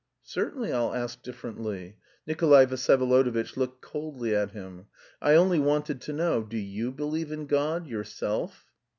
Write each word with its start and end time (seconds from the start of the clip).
"Certainly 0.23 0.73
I'll 0.73 0.95
ask 0.95 1.21
differently." 1.21 1.97
Nikolay 2.25 2.65
Vsyevolodovitch 2.65 3.55
looked 3.55 3.83
coldly 3.83 4.35
at 4.35 4.49
him. 4.49 4.87
"I 5.21 5.35
only 5.35 5.59
wanted 5.59 6.01
to 6.01 6.11
know, 6.13 6.41
do 6.41 6.57
you 6.57 6.91
believe 6.91 7.31
in 7.31 7.45
God, 7.45 7.85
yourself?" 7.85 8.71